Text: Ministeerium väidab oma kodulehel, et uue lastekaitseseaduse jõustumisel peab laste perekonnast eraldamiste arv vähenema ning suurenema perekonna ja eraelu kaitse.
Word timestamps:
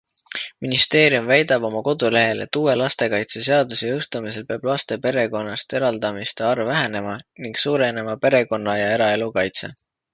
Ministeerium 0.65 1.27
väidab 1.31 1.67
oma 1.69 1.81
kodulehel, 1.87 2.41
et 2.45 2.59
uue 2.61 2.73
lastekaitseseaduse 2.83 3.91
jõustumisel 3.93 4.49
peab 4.49 4.67
laste 4.73 4.99
perekonnast 5.07 5.79
eraldamiste 5.83 6.51
arv 6.55 6.69
vähenema 6.75 7.17
ning 7.45 7.65
suurenema 7.69 8.21
perekonna 8.29 8.81
ja 8.85 8.93
eraelu 9.01 9.35
kaitse. 9.43 9.77